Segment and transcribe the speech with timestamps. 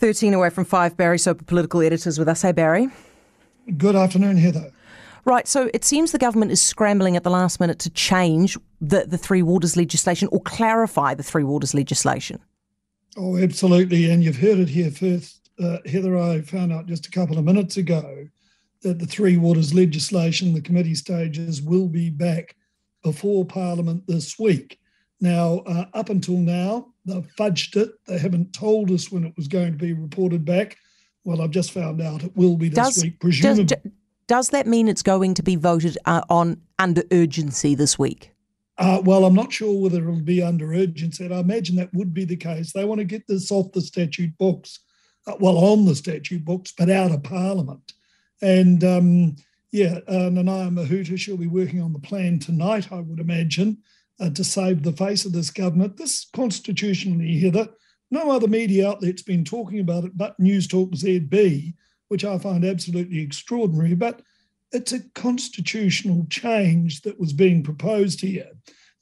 [0.00, 2.40] 13 away from 5, Barry Soper, political editors with us.
[2.40, 2.88] Hey, Barry.
[3.76, 4.72] Good afternoon, Heather.
[5.26, 9.04] Right, so it seems the government is scrambling at the last minute to change the,
[9.06, 12.40] the Three Waters legislation or clarify the Three Waters legislation.
[13.18, 14.10] Oh, absolutely.
[14.10, 15.50] And you've heard it here first.
[15.62, 18.26] Uh, Heather, I found out just a couple of minutes ago
[18.80, 22.56] that the Three Waters legislation, the committee stages, will be back
[23.02, 24.80] before Parliament this week.
[25.20, 27.90] Now, uh, up until now, they've fudged it.
[28.06, 30.76] They haven't told us when it was going to be reported back.
[31.24, 33.64] Well, I've just found out it will be this does, week, presumably.
[33.64, 33.78] Does,
[34.26, 38.32] does, that mean it's going to be voted uh, on under urgency this week?
[38.78, 41.30] Uh, well, I'm not sure whether it'll be under urgency.
[41.30, 42.72] I imagine that would be the case.
[42.72, 44.80] They want to get this off the statute books,
[45.26, 47.92] uh, well, on the statute books, but out of Parliament.
[48.40, 49.36] And um,
[49.70, 53.76] yeah, uh, Nanaia Mahuta, she'll be working on the plan tonight, I would imagine
[54.20, 55.96] uh, to save the face of this government.
[55.96, 57.68] This constitutionally, Heather,
[58.10, 61.74] no other media outlet's been talking about it but News Talk ZB,
[62.08, 63.94] which I find absolutely extraordinary.
[63.94, 64.22] But
[64.72, 68.50] it's a constitutional change that was being proposed here.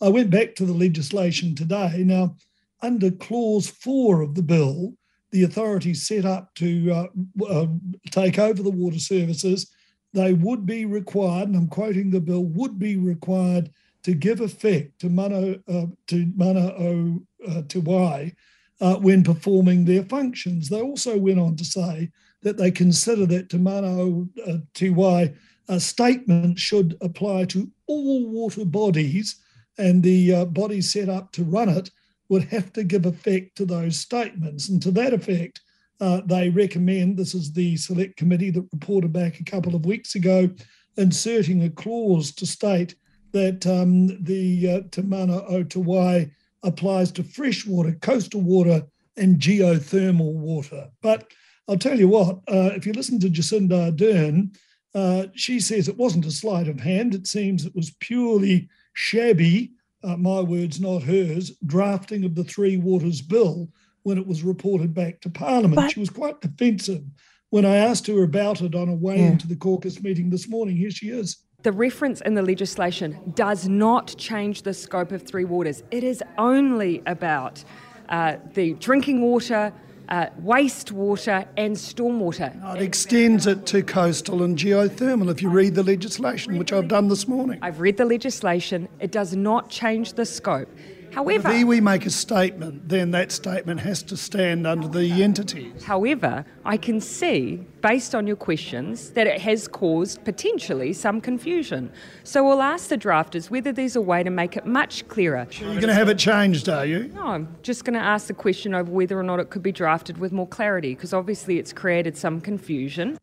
[0.00, 2.02] I went back to the legislation today.
[2.04, 2.36] Now,
[2.82, 4.94] under clause four of the bill,
[5.30, 7.06] the authority set up to uh,
[7.46, 7.66] uh,
[8.10, 9.70] take over the water services.
[10.14, 13.70] They would be required, and I'm quoting the bill, would be required
[14.02, 18.32] to give effect to mana uh, Te Mana o uh, Te Wai
[18.80, 20.68] uh, when performing their functions.
[20.68, 22.10] They also went on to say
[22.42, 25.34] that they consider that Te Mana o uh, Te Wai
[25.68, 29.36] a statement should apply to all water bodies,
[29.76, 31.90] and the uh, body set up to run it
[32.28, 34.68] would have to give effect to those statements.
[34.68, 35.60] And to that effect,
[36.00, 40.14] uh, they recommend this is the select committee that reported back a couple of weeks
[40.14, 40.48] ago,
[40.96, 42.94] inserting a clause to state
[43.32, 46.30] that um, the uh, Te Mana o Te Wai
[46.62, 48.84] applies to freshwater, coastal water,
[49.16, 50.88] and geothermal water.
[51.02, 51.32] But
[51.68, 54.56] I'll tell you what, uh, if you listen to Jacinda Ardern,
[54.94, 57.14] uh, she says it wasn't a sleight of hand.
[57.14, 62.76] It seems it was purely shabby, uh, my words, not hers, drafting of the Three
[62.76, 63.68] Waters Bill
[64.02, 65.76] when it was reported back to Parliament.
[65.76, 67.04] But- she was quite defensive
[67.50, 69.28] when I asked her about it on a way yeah.
[69.28, 70.76] into the caucus meeting this morning.
[70.76, 71.44] Here she is.
[71.64, 75.82] The reference in the legislation does not change the scope of Three Waters.
[75.90, 77.64] It is only about
[78.08, 79.72] uh, the drinking water,
[80.08, 82.76] uh, wastewater, and stormwater.
[82.76, 87.08] it extends it to coastal and geothermal if you read the legislation, which I've done
[87.08, 87.58] this morning.
[87.60, 88.88] I've read the legislation.
[89.00, 90.68] It does not change the scope.
[91.12, 95.84] However, if we make a statement, then that statement has to stand under the entities.
[95.84, 101.90] However, I can see, based on your questions, that it has caused potentially some confusion.
[102.24, 105.46] So we'll ask the drafters whether there's a way to make it much clearer.
[105.50, 107.08] You're going to have it changed, are you?
[107.14, 109.72] No, I'm just going to ask the question over whether or not it could be
[109.72, 113.18] drafted with more clarity, because obviously it's created some confusion.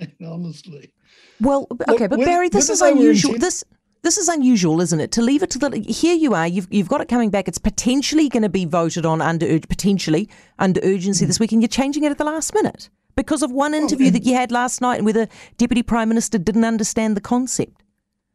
[0.24, 0.92] Honestly.
[1.40, 3.38] Well, okay, but Barry, this is unusual.
[3.38, 3.64] This
[4.02, 5.12] this is unusual, isn't it?
[5.12, 7.48] To leave it to the here you are, you've you've got it coming back.
[7.48, 10.28] It's potentially going to be voted on under potentially
[10.58, 11.28] under urgency mm.
[11.28, 14.10] this week, and you're changing it at the last minute because of one interview oh,
[14.10, 15.28] that you had last night and where the
[15.58, 17.82] deputy prime minister didn't understand the concept.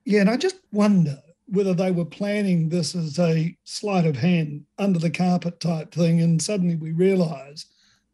[0.04, 1.18] Yeah, and I just wonder
[1.48, 6.22] whether they were planning this as a sleight of hand, under the carpet type thing,
[6.22, 7.66] and suddenly we realise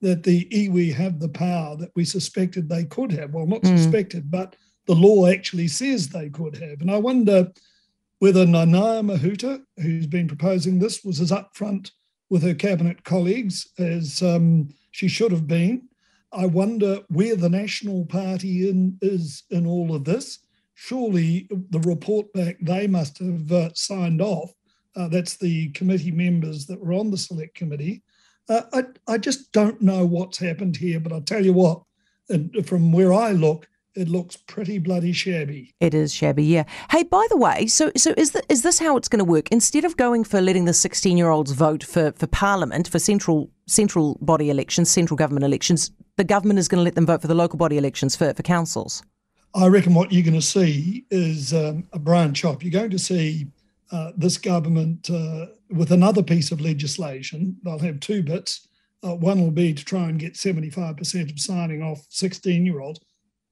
[0.02, 3.34] that the iwi have the power that we suspected they could have.
[3.34, 3.78] Well, not mm.
[3.78, 4.56] suspected, but
[4.92, 6.82] the law actually says they could have.
[6.82, 7.50] And I wonder
[8.20, 11.92] whether Nanaia Mahuta, who's been proposing this, was as upfront
[12.30, 15.88] with her cabinet colleagues as um, she should have been.
[16.34, 20.40] I wonder where the National Party in, is in all of this.
[20.74, 24.52] Surely the report back they must have uh, signed off.
[24.98, 28.04] Uh, that's the committee members that were on the select committee.
[28.50, 31.82] Uh, I, I just don't know what's happened here, but I'll tell you what,
[32.66, 35.74] from where I look, it looks pretty bloody shabby.
[35.80, 36.64] It is shabby, yeah.
[36.90, 39.52] Hey, by the way, so so is the, is this how it's going to work?
[39.52, 43.50] Instead of going for letting the sixteen year olds vote for, for Parliament for central
[43.68, 47.28] central body elections, central government elections, the government is going to let them vote for
[47.28, 49.04] the local body elections for for councils.
[49.54, 52.64] I reckon what you're going to see is um, a branch off.
[52.64, 53.48] You're going to see
[53.92, 57.58] uh, this government uh, with another piece of legislation.
[57.64, 58.68] They'll have two bits.
[59.04, 63.02] Uh, one will be to try and get 75% of signing off 16 year olds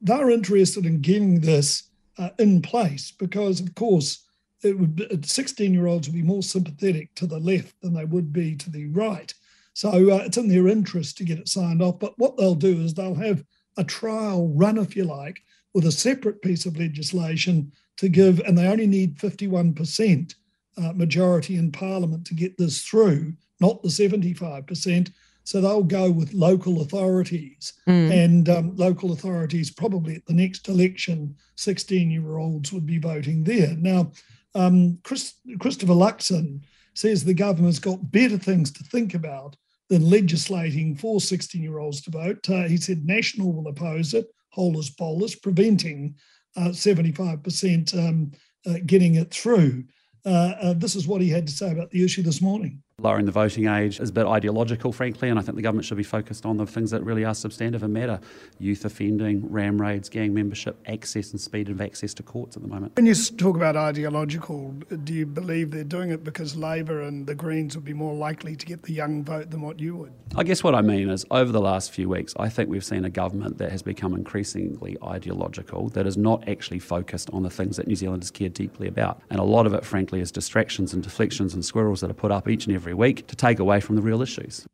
[0.01, 1.84] they're interested in getting this
[2.18, 4.25] uh, in place because, of course,
[4.63, 8.34] it would 16 year olds would be more sympathetic to the left than they would
[8.34, 9.34] be to the right.
[9.74, 12.00] So uh, it's in their interest to get it signed off.
[12.00, 13.44] But what they'll do is they'll have
[13.78, 15.42] a trial run, if you like,
[15.74, 20.36] with a separate piece of legislation to give, and they only need 51%
[20.78, 25.12] uh, majority in Parliament to get this through not the 75%.
[25.44, 27.74] So they'll go with local authorities.
[27.88, 28.24] Mm.
[28.24, 33.44] And um, local authorities, probably at the next election, 16 year olds would be voting
[33.44, 33.75] there.
[33.77, 34.12] Now,
[34.56, 36.62] um, Chris, Christopher Luxon
[36.94, 39.56] says the government's got better things to think about
[39.89, 42.47] than legislating for 16 year olds to vote.
[42.50, 46.15] Uh, he said National will oppose it, holus bolus, preventing
[46.56, 48.31] uh, 75% um,
[48.65, 49.83] uh, getting it through.
[50.25, 52.81] Uh, uh, this is what he had to say about the issue this morning.
[53.01, 55.98] Lowering the voting age is a bit ideological, frankly, and I think the government should
[55.98, 58.19] be focused on the things that really are substantive and matter
[58.60, 62.68] youth offending, ram raids, gang membership, access and speed of access to courts at the
[62.68, 62.96] moment.
[62.96, 64.72] When you talk about ideological,
[65.04, 68.56] do you believe they're doing it because Labour and the Greens would be more likely
[68.56, 70.13] to get the young vote than what you would?
[70.36, 73.06] I guess what I mean is over the last few weeks, I think we've seen
[73.06, 77.78] a government that has become increasingly ideological, that is not actually focused on the things
[77.78, 79.22] that New Zealanders care deeply about.
[79.30, 82.31] And a lot of it, frankly, is distractions and deflections and squirrels that are put
[82.31, 84.65] up each and every every week to take away from the real issues.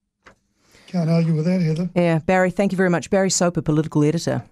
[0.88, 1.90] Can't argue with that, Heather.
[1.94, 3.10] Yeah, Barry, thank you very much.
[3.10, 4.46] Barry Soper, political editor.